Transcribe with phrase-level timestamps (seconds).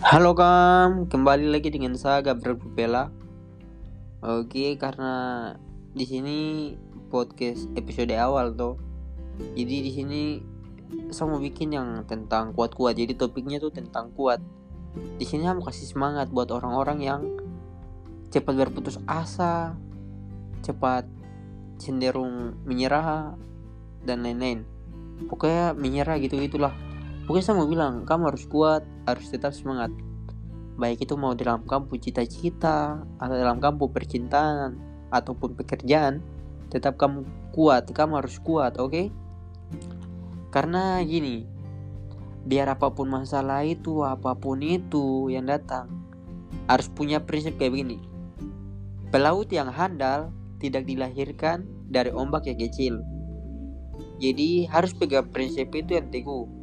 [0.00, 3.12] Halo Kam, kembali lagi dengan saya Gabriel Pupela.
[4.24, 5.52] Oke, karena
[5.92, 6.38] di sini
[7.12, 8.80] podcast episode awal tuh.
[9.52, 10.22] Jadi di sini
[11.12, 12.96] saya mau bikin yang tentang kuat-kuat.
[12.96, 14.40] Jadi topiknya tuh tentang kuat.
[15.20, 17.20] Di sini saya mau kasih semangat buat orang-orang yang
[18.32, 19.76] cepat berputus asa,
[20.64, 21.04] cepat
[21.76, 23.36] cenderung menyerah
[24.08, 24.64] dan lain-lain.
[25.28, 26.72] Pokoknya menyerah gitu gitulah.
[27.30, 29.94] Pokoknya saya mau bilang, kamu harus kuat, harus tetap semangat.
[30.74, 34.74] Baik itu mau dalam kampu cita-cita atau dalam kampu percintaan
[35.14, 36.26] ataupun pekerjaan
[36.74, 37.22] tetap kamu
[37.54, 38.90] kuat kamu harus kuat oke?
[38.90, 39.06] Okay?
[40.50, 41.46] karena gini
[42.42, 45.86] biar apa pun masalah itu apa pun itu yang datang
[46.66, 48.02] harus punya prinsip kayak begini.
[49.14, 52.94] Pelaut yang handal tidak dilahirkan dari ombak yang kecil.
[54.18, 56.58] Jadi harus pegang prinsip itu yang teguh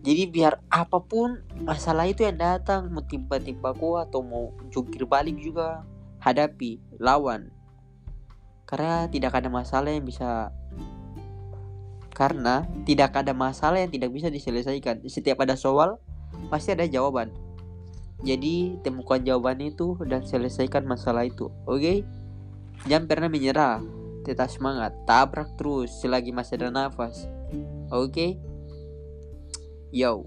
[0.00, 5.36] jadi biar apa pun masalah itu yang datang mau timpa-timpa ku atau mau jungkir balik
[5.36, 5.84] juga
[6.24, 7.52] hadapi lawan.
[8.64, 10.48] Karena tidak ada masalah yang bisa
[12.16, 15.04] karena tidak ada masalah yang tidak bisa diselesaikan.
[15.04, 16.00] Setiap ada soal
[16.48, 17.28] pasti ada jawaban.
[18.24, 21.80] Jadi temukan jawaban itu dan selesaikan masalah itu oke?
[21.80, 21.96] Okay?
[22.88, 23.84] jangan pernah menyerah.
[24.24, 24.96] Tetap semangat.
[25.04, 27.28] Tabrak terus selagi masih ada nafas
[27.92, 28.16] oke?
[28.16, 28.30] okay?
[29.92, 30.26] Yo.